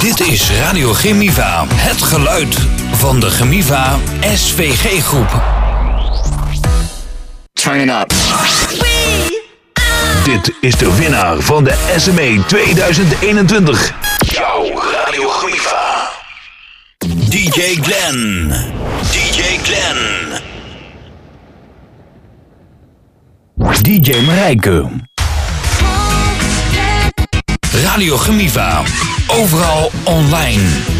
[0.00, 1.64] Dit is Radio Gemiva.
[1.68, 2.54] Het geluid
[2.92, 3.98] van de Gemiva
[4.34, 5.42] SVG-groep.
[7.52, 8.12] Turn it up.
[10.24, 13.94] Dit is de winnaar van de SME 2021.
[14.18, 16.10] Jouw Radio Gemiva.
[17.28, 18.48] DJ Glenn.
[19.10, 20.40] DJ Glenn.
[23.82, 24.88] DJ Marijke.
[27.72, 28.82] Radio Gemiva.
[29.32, 30.99] Overal online.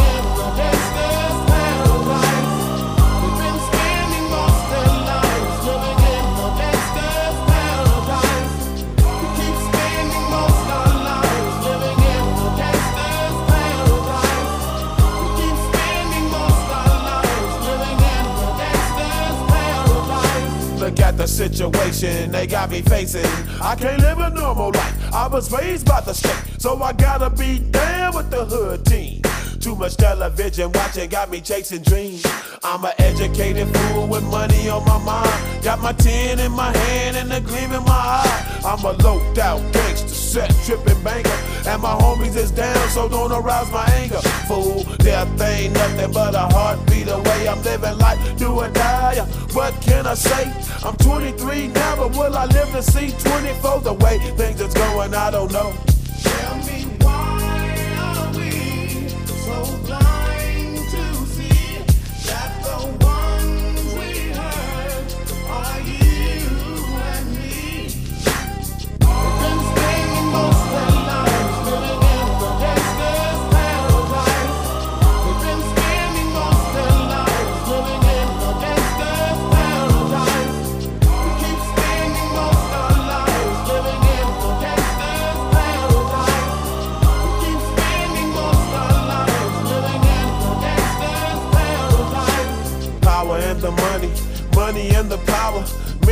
[21.21, 23.29] the situation they got me facing.
[23.61, 25.13] I can't live a normal life.
[25.13, 29.21] I was raised by the state, so I gotta be down with the hood team.
[29.59, 32.25] Too much television watching got me chasing dreams.
[32.63, 35.63] I'm an educated fool with money on my mind.
[35.63, 38.61] Got my tin in my hand and a gleam in my eye.
[38.65, 41.29] I'm a loped out gangster, set tripping banker.
[41.67, 44.21] And my homies is down, so don't arouse my anger.
[44.47, 47.47] Fool, death ain't nothing but a heartbeat away.
[47.49, 49.19] I'm living life, do or die.
[49.51, 50.45] What can I say?
[50.85, 53.81] I'm 23 now, but will I live to see 24?
[53.81, 55.73] The way things is going, I don't know.
[56.23, 56.90] Tell me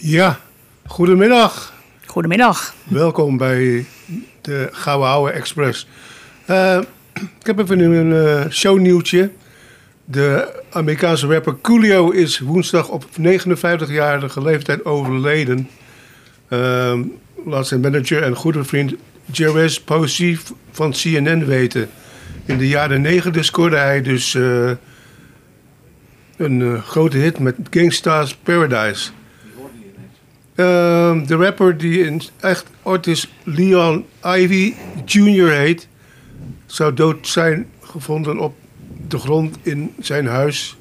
[0.00, 0.40] Ja,
[0.86, 1.74] goedemiddag.
[2.06, 2.74] Goedemiddag.
[2.84, 3.86] Welkom bij
[4.40, 5.88] de Gouden Ouwe Express.
[6.44, 6.80] Eh,
[7.14, 9.30] ik heb even een eh, shownieuwtje.
[10.04, 15.68] De Amerikaanse rapper Coolio is woensdag op 59-jarige leeftijd overleden.
[16.48, 17.02] Ehm,
[17.44, 18.94] laat zijn manager en goede vriend
[19.32, 20.38] Jerez Posey
[20.70, 21.88] van CNN weten.
[22.44, 24.70] In de jaren 90 scoorde hij dus eh,
[26.36, 29.10] een grote hit met Gangsta's Paradise.
[30.56, 34.74] Ehm, de rapper die in echt ooit is Leon Ivy
[35.04, 35.50] Jr.
[35.50, 35.88] heet,
[36.66, 38.54] zou dood zijn gevonden op
[39.08, 40.76] de grond in zijn huis.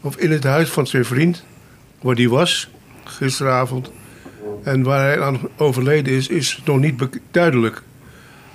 [0.00, 1.44] Of in het huis van zijn vriend,
[2.00, 2.70] waar die was,
[3.04, 3.90] gisteravond.
[4.62, 7.82] En waar hij aan overleden is, is nog niet duidelijk.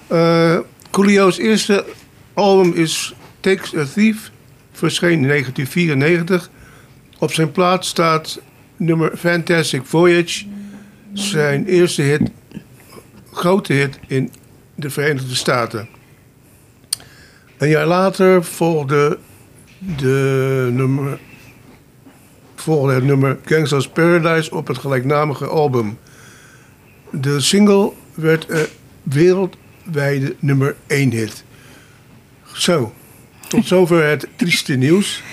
[0.07, 0.57] Eh
[0.91, 1.85] Coolio's eerste
[2.33, 4.31] album is Takes a Thief,
[4.71, 6.49] verscheen in 1994.
[7.19, 8.39] Op zijn plaat staat
[8.77, 10.45] nummer Fantastic Voyage,
[11.13, 12.21] zijn eerste hit,
[13.31, 14.31] grote hit in
[14.75, 15.87] de Verenigde Staten.
[17.57, 19.17] Een jaar later volgde,
[19.97, 21.19] de nummer,
[22.55, 25.97] volgde het nummer Gangsta's Paradise op het gelijknamige album.
[27.11, 28.65] De single werd een
[29.03, 31.43] wereldwijde nummer 1 hit.
[32.53, 32.93] Zo,
[33.47, 35.23] tot zover het trieste nieuws.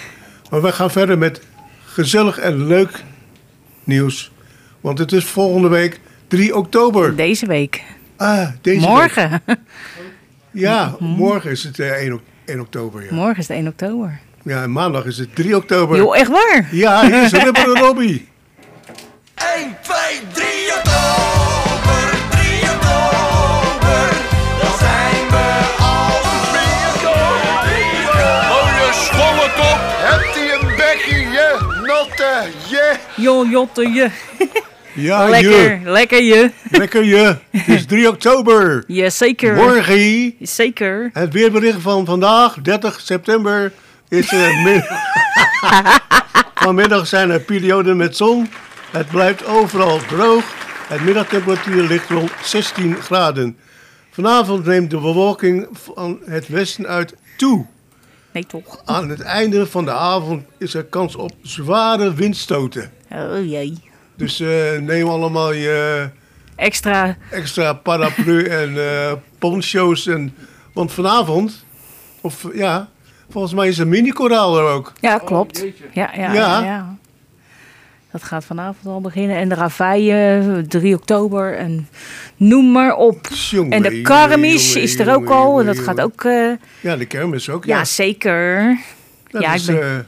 [0.51, 1.41] Maar we gaan verder met
[1.85, 3.05] gezellig en leuk
[3.85, 4.33] nieuws.
[4.81, 7.17] Want het is volgende week 3 oktober.
[7.17, 7.83] Deze week.
[8.17, 8.89] Ah, deze week.
[8.89, 9.43] Morgen.
[10.55, 13.05] Ja, morgen is het eh, 1, ok- 1 oktober.
[13.05, 13.15] Ja.
[13.15, 14.19] Morgen is het 1 oktober.
[14.43, 15.97] ja, en maandag is het 3 oktober.
[15.97, 16.69] Joh, echt waar?
[16.71, 18.29] Ja, hier is Ripper en Robbie.
[19.57, 19.97] 1, 2,
[20.33, 20.47] 3
[20.77, 21.42] oktober,
[33.23, 34.09] Joh, jotte, je.
[34.95, 35.91] Ja, Lekker, je.
[35.91, 36.51] lekker je.
[36.71, 37.37] Lekker je.
[37.51, 38.85] Het is 3 oktober.
[38.87, 39.55] Ja, zeker.
[39.55, 40.35] Morgen.
[40.41, 41.11] Zeker.
[41.13, 43.73] Het weerbericht van vandaag, 30 september,
[44.09, 44.91] is uh, mid-
[46.55, 48.49] Vanmiddag zijn er perioden met zon.
[48.91, 50.45] Het blijft overal droog.
[50.89, 53.57] Het middagtemperatuur ligt rond 16 graden.
[54.11, 57.67] Vanavond neemt de bewolking van het westen uit toe.
[58.33, 58.81] Nee, toch?
[58.85, 62.91] Aan het einde van de avond is er kans op zware windstoten.
[63.11, 63.79] Oh jee.
[64.17, 66.09] Dus eh, neem allemaal je
[66.57, 67.17] Extra.
[67.31, 70.07] extra paraplu en eh poncho's.
[70.07, 70.35] En,
[70.73, 71.65] want vanavond,
[72.21, 72.89] of ja,
[73.31, 74.93] volgens mij is er mini-koraal er ook.
[75.01, 75.65] Ja, klopt.
[75.93, 76.33] Ja, ja, Ja.
[76.35, 76.65] ja.
[76.65, 76.97] ja.
[78.13, 79.37] Dat gaat vanavond al beginnen.
[79.37, 81.57] En de Ravaille, 3 oktober.
[81.57, 81.89] En
[82.37, 83.27] noem maar op.
[83.51, 84.45] Jongen, En de jongen,
[84.83, 85.45] is er ook jongen, al.
[85.45, 86.25] En jongen, dat gaat ook...
[86.25, 86.51] eh,
[86.81, 87.65] Ja, de kermis ook.
[87.65, 88.77] ja, Ja, zeker.
[89.31, 89.99] dat ja, is ik ben- eh,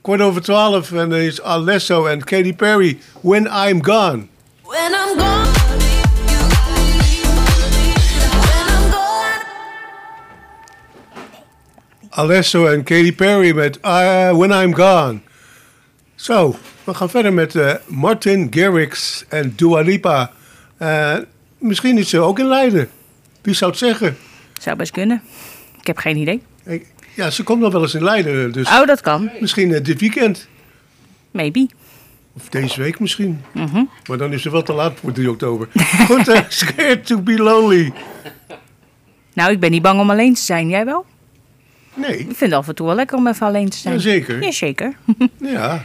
[0.00, 4.26] kwart over twaalf en er is Alesso en Katy Perry, When I'm Gone.
[4.64, 5.48] When I'm gone,
[8.40, 9.38] when I'm gone,
[12.10, 15.20] Alesso en Katy Perry met uh, When I'm Gone.
[16.14, 20.30] Zo, we gaan verder met eh, Martin Garrix en Dua Lipa.
[20.76, 21.16] Eh,
[21.58, 22.88] misschien is ze ook in Leiden.
[23.42, 24.16] Wie zou het zeggen?
[24.60, 25.22] Zou best kunnen.
[25.80, 26.42] Ik heb geen idee.
[26.64, 29.30] Ik- Ja, ze komt nog wel eens in Leiden, dus Oh, dat kan.
[29.40, 30.48] misschien eh, dit weekend.
[31.30, 31.68] Maybe.
[32.32, 33.40] Of deze week misschien.
[33.52, 33.82] Mhm.
[34.08, 35.68] Maar dan is het wel te laat voor 3 oktober.
[36.06, 37.92] Goed, eh, Scared to be lonely.
[39.32, 40.68] Nou, ik ben niet bang om alleen te zijn.
[40.68, 41.04] Jij wel?
[41.94, 43.94] Nee, Ik vind het af en toe wel lekker om even alleen te zijn.
[43.94, 44.42] Jazeker.
[44.42, 44.92] Jazeker.
[45.38, 45.84] ja.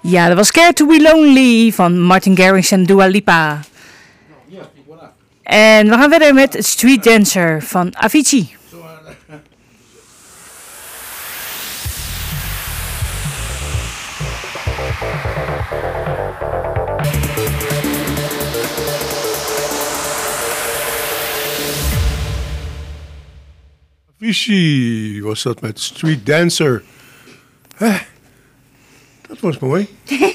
[0.00, 3.60] Ja, dat was Scared to be Lonely van Martin Garrix en Dua Lipa.
[5.42, 8.56] En we gaan verder met Street Dancer van Avicii.
[24.18, 26.82] Vichy was dat met Street Dancer.
[29.28, 29.88] Dat was mooi.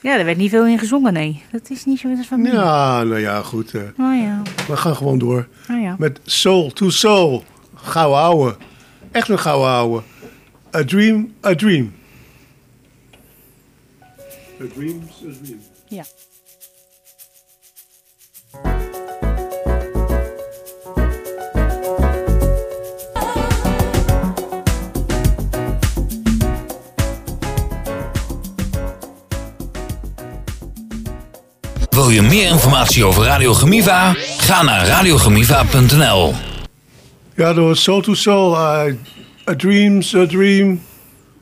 [0.00, 1.42] Ja, er werd niet veel in gezongen, nee.
[1.52, 2.52] Dat is niet zo van mij.
[2.52, 3.74] Ja, nou ja, goed.
[3.74, 5.48] eh, Oh ja, we gaan gewoon door.
[5.70, 5.96] oh ja.
[5.98, 7.44] Met Soul to Soul.
[7.74, 8.56] Gouden ouwe.
[9.10, 10.02] Echt een gouden ouwe.
[10.74, 11.94] A Dream, A Dream.
[14.60, 15.60] A Dream's A Dream.
[15.88, 16.04] ja.
[32.12, 34.14] Je meer informatie over Radio Gemiva?
[34.36, 36.34] Ga naar radiogemiva.nl.
[37.36, 38.52] Ja, dat was Soul to Soul.
[38.52, 38.94] Uh,
[39.48, 40.82] a Dream's A Dream.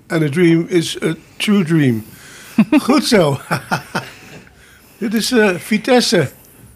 [0.09, 2.05] And a Dream is a True Dream.
[2.87, 3.41] Goed zo.
[4.99, 6.31] Dit is eh, Vitesse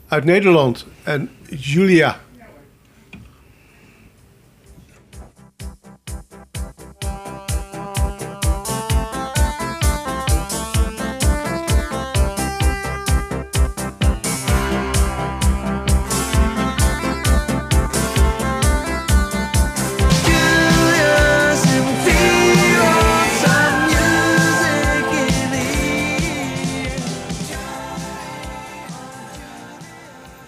[0.08, 0.86] uit Nederland.
[1.02, 2.20] En Julia.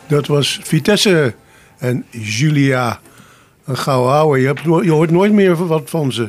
[0.08, 1.34] Dat was Vitesse
[1.78, 3.00] en Julia.
[3.64, 4.38] Een gouden ouwe.
[4.40, 6.28] Je, hebt, no- je hoort nooit meer wat van ze.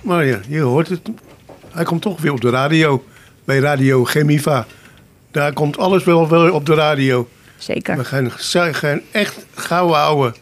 [0.00, 1.00] Maar ja, je hoort het.
[1.70, 3.04] Hij komt toch weer op de radio.
[3.44, 4.66] Bij Radio Chemiva.
[5.30, 7.28] Daar komt alles wel, wel op de radio.
[7.58, 7.96] Zeker.
[7.96, 8.04] We
[8.74, 10.34] gaan, echt gouden ouwe,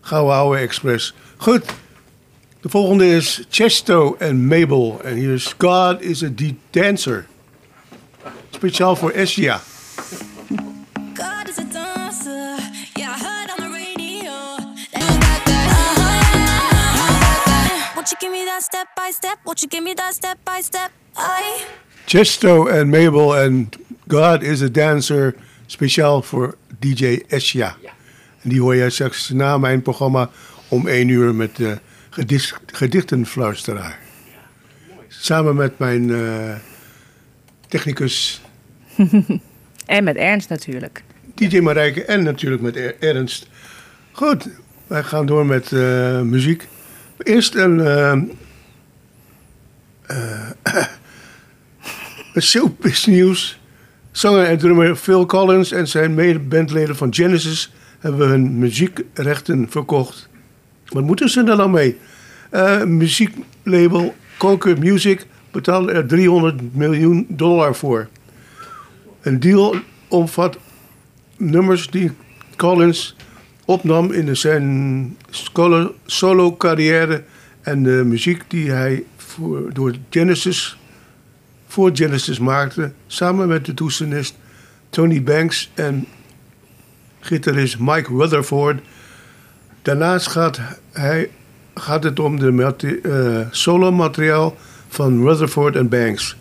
[0.00, 1.14] gouden ouwe express.
[1.36, 1.64] Goed.
[2.60, 5.00] De volgende is Chesto en Mabel.
[5.04, 7.26] En hier is God is a Deep Dancer.
[8.50, 9.60] Speciaal voor Essia.
[18.04, 19.38] Won't you give me that step by step?
[19.44, 20.90] Won't you give me that step by step?
[21.16, 21.64] I.
[22.06, 23.68] Chesto en Mabel en
[24.08, 25.34] God is a Dancer.
[25.66, 27.76] Speciaal voor DJ Essia.
[28.42, 30.30] En die hoor jij straks na mijn programma
[30.68, 31.78] om 1 uur met de
[32.10, 33.98] gedicht, gedichtenfluisteraar.
[35.08, 36.54] Samen met mijn eh,
[37.68, 38.40] technicus
[39.86, 41.02] En met Ernst natuurlijk.
[41.34, 43.46] DJ Marijke en natuurlijk met Er- Ernst.
[44.12, 44.48] Goed,
[44.86, 46.66] wij gaan door met eh, muziek.
[47.18, 48.12] Eerst een, eh,
[50.62, 50.86] eh,
[52.40, 53.58] showbiz nieuws.
[54.12, 60.28] Zanger en drummer Phil Collins en zijn mede-bandleden van Genesis hebben hun muziekrechten verkocht.
[60.86, 61.98] Wat moeten ze er dan mee?
[62.50, 68.08] Eh, muzieklabel Conquer Music betaalde er 300 miljoen dollar voor.
[69.20, 69.74] Een deal
[70.08, 70.58] omvat
[71.36, 72.10] nummers die
[72.56, 73.16] Collins
[73.64, 77.24] opnam in zijn solo- solo-carrière
[77.60, 80.78] en de muziek die hij voor, door Genesis,
[81.66, 84.34] voor Genesis maakte, samen met de toetsenist
[84.90, 86.06] Tony Banks en
[87.20, 88.80] gitarist Mike Rutherford.
[89.82, 90.60] Daarnaast gaat,
[90.92, 91.30] hij,
[91.74, 94.56] gaat het om de eh, solo-materiaal
[94.88, 96.36] van Rutherford en Banks.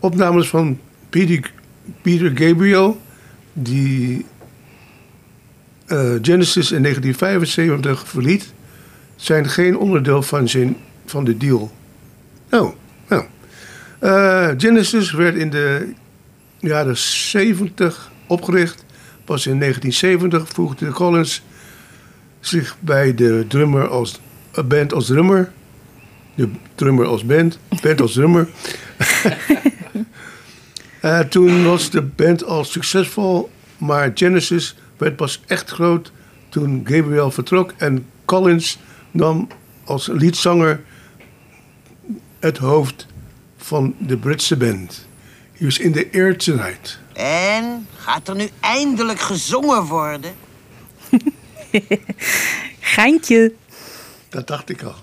[0.00, 0.78] Opnames van
[1.10, 1.52] Peter,
[2.02, 3.00] Peter Gabriel,
[3.52, 4.26] die
[5.86, 8.52] eh, Genesis in 1975 verliet,
[9.16, 10.76] zijn geen onderdeel van, zijn,
[11.06, 11.72] van de deal.
[12.50, 12.72] Oh,
[13.08, 13.24] nou.
[13.98, 15.92] Eh, Genesis werd in de
[16.58, 18.84] jaren 70 opgericht.
[19.24, 21.42] Pas in 1970 voegde Collins
[22.40, 24.20] zich bij de drummer als
[24.52, 25.52] eh, band als drummer.
[26.34, 28.48] De drummer als band, band als drummer.
[31.28, 36.12] Toen was de band al succesvol, maar Genesis werd pas echt groot
[36.48, 38.78] toen Gabriel vertrok en Collins
[39.10, 39.48] nam
[39.84, 40.80] als liedzanger
[42.38, 43.06] het hoofd
[43.56, 45.06] van de Britse band.
[45.52, 46.98] He was in the air tonight.
[47.12, 50.34] En gaat er nu eindelijk gezongen worden?
[52.80, 53.52] Geintje.
[54.28, 54.94] Dat dacht ik al.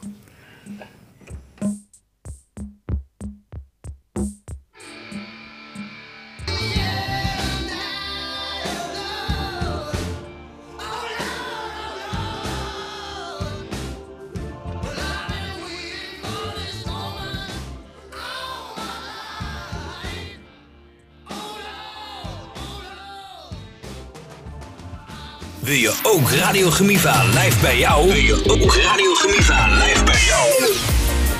[25.63, 28.07] Wil je ook Radio Gemiva live bij jou?
[28.07, 30.73] Wil je ook Radio Gemiva live bij jou?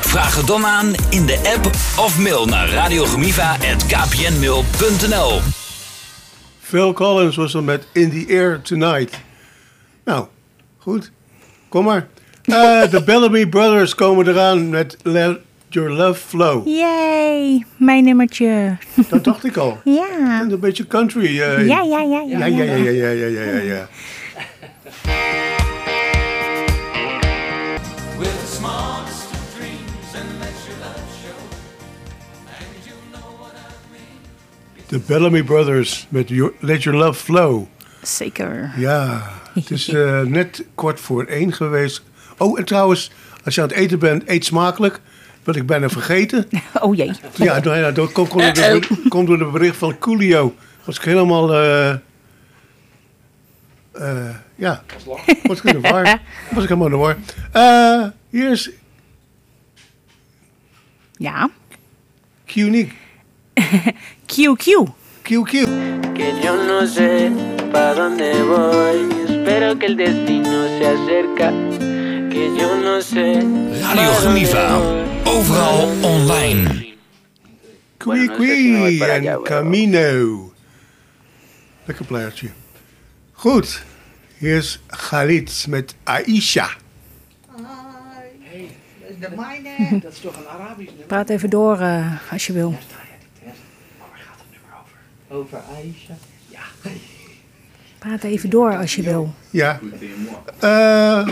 [0.01, 1.66] Vraag het dan aan in de app
[2.06, 5.42] of mail naar radiogemiva.kpnmail.nl
[6.60, 9.20] Phil Collins was er met In the Air Tonight.
[10.06, 10.25] Nou,
[10.78, 11.12] goed.
[11.70, 12.08] Kom maar.
[12.44, 14.98] Eh, De Bellamy Brothers komen eraan met
[15.74, 16.68] Your Love Flow.
[16.68, 18.78] Yay, mijn nummertje.
[19.10, 19.80] Dat dacht ik al.
[20.00, 20.42] Ja.
[20.42, 21.36] En een beetje country.
[21.36, 22.22] Ja, ja, ja, ja.
[22.28, 23.88] Ja, ja, ja, ja, ja, ja, ja, ja, ja.
[34.88, 37.66] De Bellamy Brothers met Your- Let Your Love Flow.
[38.01, 38.72] Zeker.
[38.78, 42.04] Ja, het is eh, net kort voor één geweest.
[42.38, 43.12] Oh, en trouwens,
[43.44, 45.00] als je aan het eten bent, eet smakelijk.
[45.43, 46.48] Wat ik bijna vergeten.
[46.81, 47.12] Oh jee.
[47.36, 50.55] Ja, nou ja, dat komt, door de, komt door de bericht van Coolio.
[50.83, 51.53] Was ik helemaal...
[51.53, 51.95] eh
[53.91, 54.83] eh, ja,
[55.43, 56.03] was ik in de war.
[56.53, 57.17] Was ik helemaal in de war.
[57.51, 58.69] Eh, hier is
[61.17, 61.50] Ja.
[62.45, 62.93] Q-Unique.
[64.31, 64.89] QQ.
[65.24, 65.51] QQ.
[66.13, 67.31] que yo no sé
[67.71, 69.07] para dónde voy.
[69.27, 71.90] Espero que el destino se acerca.
[72.32, 73.42] Que yo no sé.
[73.84, 74.66] Radio Gemiva,
[75.26, 76.96] overal online.
[77.98, 80.54] Qui Qui en Camino.
[81.86, 82.50] Lekker plaatje.
[83.34, 83.84] Goed,
[84.38, 86.70] hier is Khalid met Aisha.
[90.02, 91.06] Dat is toch een Arabisch nummer?
[91.06, 92.72] Praat even door eh, als je wil.
[92.72, 92.82] Waar
[94.14, 94.98] gaat het nummer over?
[95.28, 96.18] Over Aisha?
[96.48, 96.90] Ja.
[98.01, 99.34] Praat even door als je wil.
[99.50, 99.79] Ja.
[100.60, 101.27] Eh,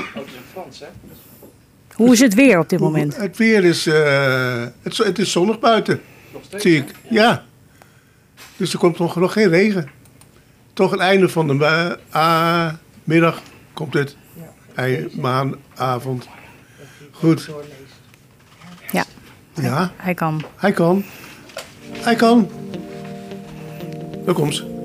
[1.94, 3.16] Hoe is het weer op dit moment?
[3.18, 6.02] het weer is, eh, het, het is zonnig buiten,
[6.56, 6.92] zie ik.
[7.10, 7.44] Ja.
[8.58, 9.90] Dus er komt nog, nog geen regen.
[10.74, 12.74] Toch het einde van de ah,
[13.04, 13.42] middag
[13.74, 14.16] komt het.
[14.76, 16.28] Ei- Maandavond.
[17.12, 17.50] Goed.
[18.92, 19.04] Ja,
[19.54, 20.44] Ja, hij kan.
[20.56, 21.04] hij kan.
[21.92, 22.50] Hij kan.
[24.26, 24.79] Daar komt ze.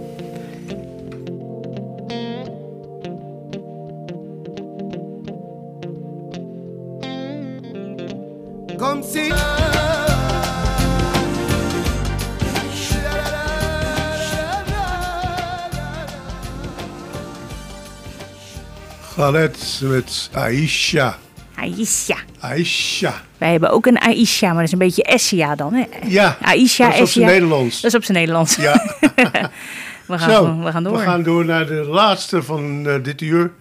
[19.25, 21.19] Galet met Aisha.
[21.55, 22.17] Aisha.
[22.41, 23.15] Aisha.
[23.39, 25.75] Wij hebben ook een Aisha, maar dat is een beetje Essia dan.
[25.75, 25.85] Hè?
[26.07, 27.27] Ja, Aisha, dat is op zijn.
[27.27, 27.81] Nederlands.
[27.81, 28.57] Dat is op zijn Nederlands.
[28.57, 28.73] Ja.
[30.07, 30.93] we, gaan, Zo, we gaan door.
[30.93, 33.53] We gaan door naar de laatste van eh, dit uur.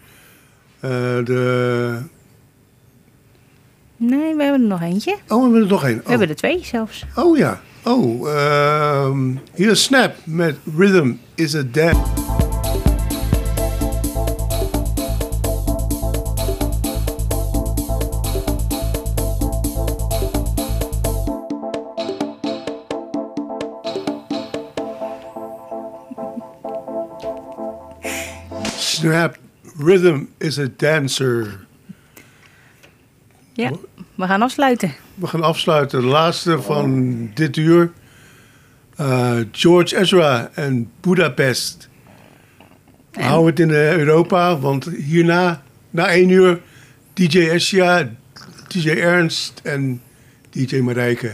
[0.80, 0.90] Eh,
[1.24, 1.98] de...
[3.98, 5.18] Nee, we hebben er nog eentje.
[5.28, 6.02] Oh, we hebben er nog één.
[6.04, 7.06] We hebben er twee zelfs.
[7.16, 7.62] Oh ja.
[7.84, 12.23] Oh, ehm, hier Snap met Rhythm is a Dance.
[29.04, 29.38] Snap,
[29.78, 31.66] Rhythm is a Dancer.
[33.54, 33.72] Ja,
[34.16, 34.94] we gaan afsluiten.
[35.16, 36.02] We gaan afsluiten.
[36.02, 37.92] De laatste van dit uur.
[38.96, 41.90] Eh, George Ezra en Budapest.
[43.12, 46.62] Hou het in Europa, want hierna, na één uur,
[47.14, 48.10] DJ Essia,
[48.68, 50.02] DJ Ernst en
[50.50, 51.32] DJ Marijke.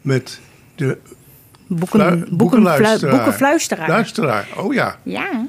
[0.00, 0.40] Met
[0.74, 0.98] de
[1.68, 3.88] Boeken, boekenfluisteraar.
[3.88, 4.98] Luisteraar, oh ja.
[5.02, 5.46] Ja,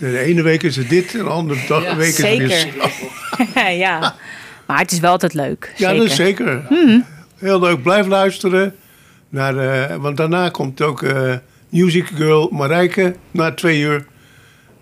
[0.00, 2.50] De ene week is het dit, en de andere dag, Ja, week is het weer
[2.50, 3.70] zeker.
[3.86, 4.14] ja.
[4.66, 5.72] Maar het is wel altijd leuk.
[5.76, 6.62] Ja, dat is zeker.
[6.68, 7.00] Mhm.
[7.38, 7.82] Heel leuk.
[7.82, 8.74] Blijf luisteren.
[9.28, 11.34] Naar, eh, want daarna komt ook eh
[11.68, 14.06] Music Girl Marijke na twee uur.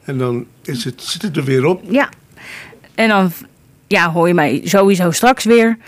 [0.05, 1.83] En dan is het, zit het er weer op.
[1.89, 2.09] Ja.
[2.95, 3.33] En dan
[3.87, 5.79] ja, hoor je mij sowieso straks weer.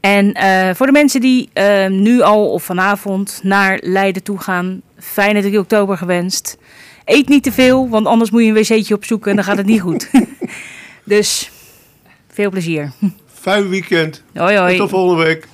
[0.00, 1.50] En eh, voor de mensen die
[1.88, 6.58] nu al of vanavond naar Leiden toe gaan, fijne 3 oktober gewenst.
[7.08, 9.66] Eet niet te veel, want anders moet je een wc'tje opzoeken en dan gaat het
[9.66, 10.10] niet goed.
[11.04, 11.50] dus
[12.28, 12.92] veel plezier.
[13.34, 14.22] Fijn weekend.
[14.34, 14.76] Hoi hoi.
[14.76, 15.48] Tot volgende week.